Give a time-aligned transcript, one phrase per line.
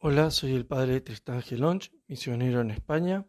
[0.00, 3.26] Hola, soy el padre Tristán Gelonch, misionero en España.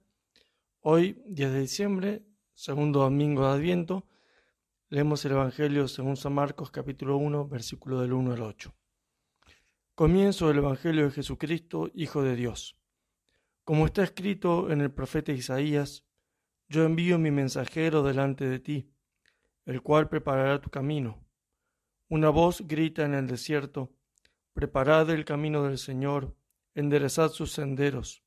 [0.82, 4.06] Hoy, 10 de diciembre, segundo domingo de Adviento,
[4.90, 8.72] leemos el Evangelio según San Marcos capítulo 1, versículo del 1 al 8.
[9.96, 12.78] Comienzo del Evangelio de Jesucristo, Hijo de Dios.
[13.64, 16.06] Como está escrito en el profeta Isaías,
[16.68, 18.94] yo envío mi mensajero delante de ti,
[19.66, 21.26] el cual preparará tu camino.
[22.10, 23.92] Una voz grita en el desierto,
[24.54, 26.36] preparad el camino del Señor,
[26.76, 28.24] enderezad sus senderos.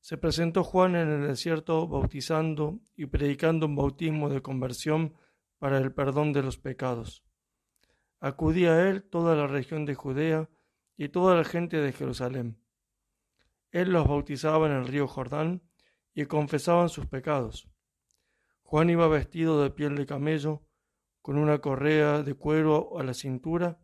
[0.00, 5.14] Se presentó Juan en el desierto bautizando y predicando un bautismo de conversión
[5.58, 7.24] para el perdón de los pecados.
[8.20, 10.48] Acudía a él toda la región de Judea
[10.96, 12.62] y toda la gente de Jerusalén.
[13.70, 15.62] Él los bautizaba en el río Jordán
[16.14, 17.68] y confesaban sus pecados.
[18.62, 20.62] Juan iba vestido de piel de camello,
[21.22, 23.78] con una correa de cuero a la cintura,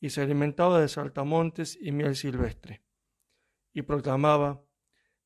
[0.00, 2.83] y se alimentaba de saltamontes y miel silvestre
[3.74, 4.64] y proclamaba,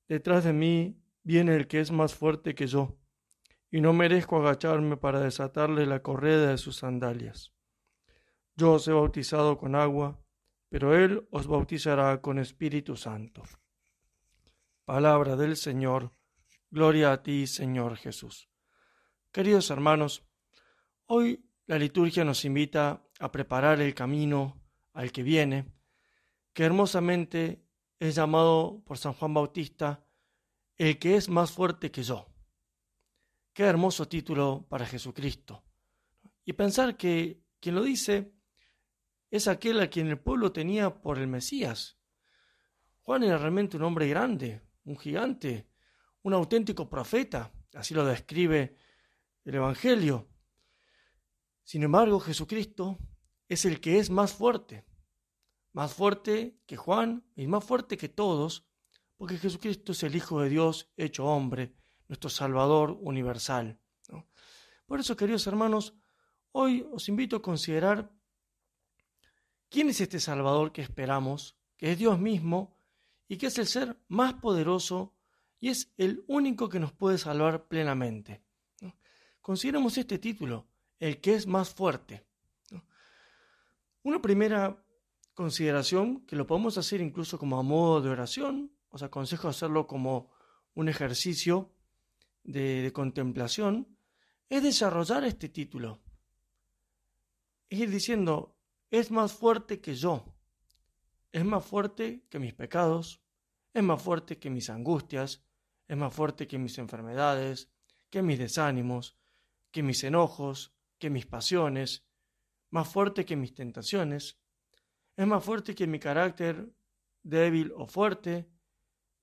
[0.09, 2.99] Detrás de mí viene el que es más fuerte que yo,
[3.71, 7.53] y no merezco agacharme para desatarle la correa de sus sandalias.
[8.57, 10.19] Yo os he bautizado con agua,
[10.71, 13.43] pero él os bautizará con Espíritu Santo.
[14.87, 16.13] Palabra del Señor,
[16.71, 18.49] gloria a ti, Señor Jesús.
[19.31, 20.27] Queridos hermanos,
[21.05, 24.63] hoy la liturgia nos invita a preparar el camino
[24.95, 25.71] al que viene,
[26.55, 27.68] que hermosamente
[27.99, 30.05] es llamado por San Juan Bautista
[30.77, 32.29] el que es más fuerte que yo.
[33.53, 35.65] Qué hermoso título para Jesucristo.
[36.45, 38.33] Y pensar que quien lo dice
[39.31, 41.99] es aquel a quien el pueblo tenía por el Mesías.
[43.03, 45.69] Juan era realmente un hombre grande, un gigante,
[46.23, 48.77] un auténtico profeta, así lo describe
[49.45, 50.29] el Evangelio.
[51.65, 52.99] Sin embargo, Jesucristo
[53.49, 54.85] es el que es más fuerte
[55.79, 58.67] más fuerte que Juan y más fuerte que todos,
[59.17, 61.73] porque Jesucristo es el Hijo de Dios hecho hombre,
[62.09, 63.79] nuestro Salvador universal.
[64.87, 65.95] Por eso, queridos hermanos,
[66.51, 68.11] hoy os invito a considerar
[69.69, 72.77] quién es este Salvador que esperamos, que es Dios mismo
[73.29, 75.15] y que es el ser más poderoso
[75.61, 78.43] y es el único que nos puede salvar plenamente.
[79.41, 80.67] Consideremos este título,
[80.99, 82.27] el que es más fuerte.
[84.03, 84.85] Una primera
[85.39, 90.33] consideración que lo podemos hacer incluso como a modo de oración, os aconsejo hacerlo como
[90.75, 91.71] un ejercicio
[92.43, 93.87] de, contemplación,
[94.49, 96.03] es desarrollar este título.
[97.71, 98.59] Es ir diciendo,
[98.91, 100.35] es más fuerte que yo,
[101.31, 103.23] es más fuerte que mis pecados,
[103.73, 105.45] es más fuerte que mis angustias,
[105.87, 107.71] es más fuerte que mis enfermedades,
[108.11, 109.17] que mis desánimos,
[109.71, 112.05] que mis enojos, que mis pasiones,
[112.71, 114.37] más fuerte que mis tentaciones,
[115.19, 116.73] es más fuerte que mi carácter
[117.25, 118.49] débil o fuerte,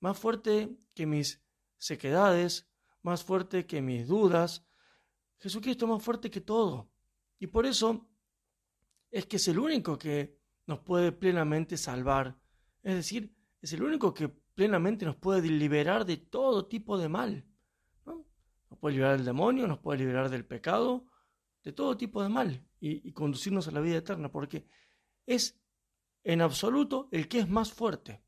[0.01, 1.41] más fuerte que mis
[1.78, 2.67] sequedades,
[3.01, 4.67] más fuerte que mis dudas.
[5.39, 6.91] Jesucristo es más fuerte que todo.
[7.39, 8.09] Y por eso
[9.09, 12.38] es que es el único que nos puede plenamente salvar.
[12.83, 17.45] Es decir, es el único que plenamente nos puede liberar de todo tipo de mal.
[18.06, 21.06] Nos puede liberar del demonio, nos puede liberar del pecado,
[21.63, 24.67] de todo tipo de mal y, y conducirnos a la vida eterna, porque
[25.25, 25.57] es
[26.25, 28.22] en absoluto el que es más fuerte.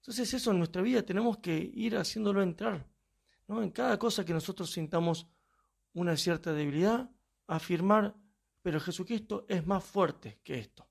[0.00, 2.86] Entonces eso en nuestra vida tenemos que ir haciéndolo entrar.
[3.46, 3.62] ¿no?
[3.62, 5.28] En cada cosa que nosotros sintamos
[5.94, 7.08] una cierta debilidad,
[7.46, 8.16] afirmar,
[8.60, 10.88] pero Jesucristo es más fuerte que esto.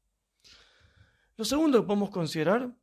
[1.36, 2.74] Lo segundo que podemos considerar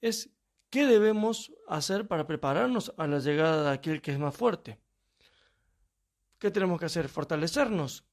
[0.00, 0.30] es
[0.70, 4.80] qué debemos hacer para prepararnos a la llegada de aquel que es más fuerte.
[6.38, 7.08] ¿Qué tenemos que hacer?
[7.08, 8.04] ¿Fortalecernos?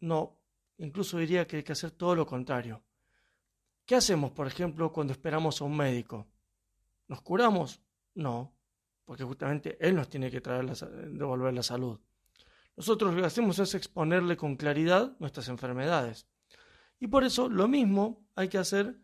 [0.00, 0.40] No,
[0.76, 2.84] incluso diría que hay que hacer todo lo contrario.
[3.90, 6.28] ¿Qué hacemos, por ejemplo, cuando esperamos a un médico?
[7.08, 7.80] ¿Nos curamos?
[8.14, 8.54] No,
[9.04, 11.98] porque justamente Él nos tiene que traer devolver la salud.
[12.76, 16.28] Nosotros lo que hacemos es exponerle con claridad nuestras enfermedades.
[17.00, 19.00] Y por eso lo mismo hay que hacer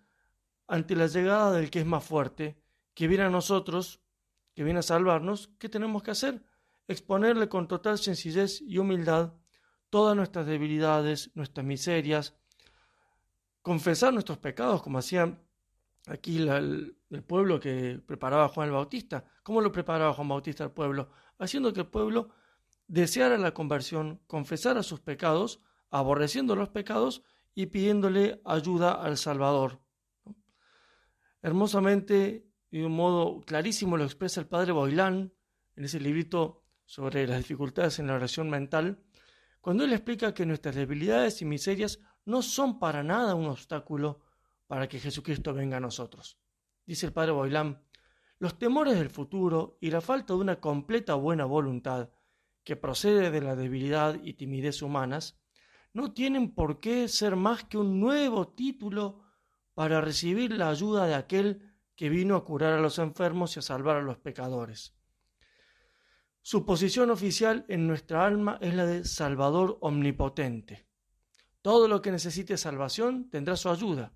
[0.69, 2.63] ante la llegada del que es más fuerte,
[2.95, 4.01] que viene a nosotros,
[4.55, 5.51] que viene a salvarnos.
[5.59, 6.45] ¿Qué tenemos que hacer?
[6.87, 9.33] Exponerle con total sencillez y humildad
[9.91, 12.37] todas nuestras debilidades, nuestras miserias,
[13.67, 15.41] confesar nuestros pecados, como hacía
[16.07, 16.97] aquí el,
[17.27, 19.25] pueblo que preparaba Juan el Bautista.
[19.43, 21.11] ¿Cómo lo preparaba Juan Bautista al pueblo?
[21.41, 22.29] Haciendo que el pueblo
[22.87, 25.59] deseara la conversión, confesara sus pecados,
[25.91, 27.25] aborreciendo los pecados
[27.57, 29.81] y pidiéndole ayuda al Salvador.
[31.43, 35.33] Hermosamente y de un modo clarísimo lo expresa el padre Boilán
[35.75, 39.03] en ese librito sobre las dificultades en la oración mental,
[39.61, 44.21] cuando él explica que nuestras debilidades y miserias no son para nada un obstáculo
[44.67, 46.39] para que Jesucristo venga a nosotros.
[46.85, 47.83] dice el padre Boilán,
[48.39, 52.11] los temores del futuro y la falta de una completa buena voluntad,
[52.65, 55.39] que procede de la debilidad y timidez humanas,
[55.93, 59.23] no tienen por qué ser más que un nuevo título
[59.73, 63.63] para recibir la ayuda de aquel que vino a curar a los enfermos y a
[63.63, 64.95] salvar a los pecadores.
[66.43, 70.87] Su posición oficial en nuestra alma es la de Salvador omnipotente.
[71.67, 74.13] Todo lo que necesite salvación tendrá su ayuda,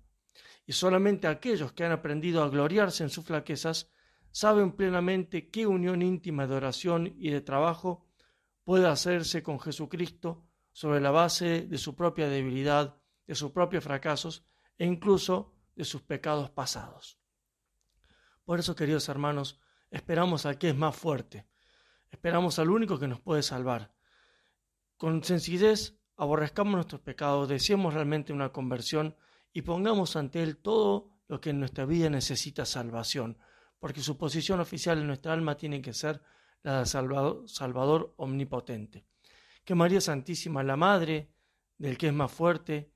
[0.65, 3.91] y solamente aquellos que han aprendido a gloriarse en sus flaquezas
[4.31, 8.07] saben plenamente qué unión íntima de oración y de trabajo
[8.63, 12.95] puede hacerse con Jesucristo sobre la base de su propia debilidad,
[13.27, 14.45] de sus propios fracasos
[14.77, 17.19] e incluso de sus pecados pasados.
[18.45, 19.59] Por eso, queridos hermanos,
[19.89, 21.49] esperamos al que es más fuerte,
[22.11, 23.93] esperamos al único que nos puede salvar.
[24.95, 29.15] Con sencillez, aborrezcamos nuestros pecados, deseemos realmente una conversión
[29.53, 33.39] y pongamos ante Él todo lo que en nuestra vida necesita salvación,
[33.79, 36.21] porque su posición oficial en nuestra alma tiene que ser
[36.61, 39.03] la de Salvador, Salvador omnipotente.
[39.65, 41.31] Que María Santísima, la Madre
[41.79, 42.93] del que es más fuerte,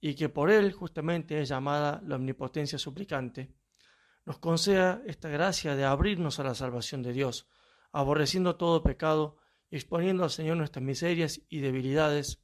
[0.00, 3.54] y que por Él justamente es llamada la omnipotencia suplicante,
[4.24, 7.46] nos conceda esta gracia de abrirnos a la salvación de Dios,
[7.92, 9.36] aborreciendo todo pecado
[9.70, 12.43] exponiendo al Señor nuestras miserias y debilidades,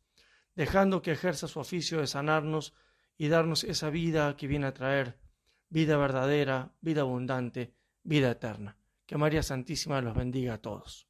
[0.54, 2.74] dejando que ejerza su oficio de sanarnos
[3.16, 5.18] y darnos esa vida que viene a traer,
[5.68, 8.78] vida verdadera, vida abundante, vida eterna.
[9.06, 11.09] Que María Santísima los bendiga a todos.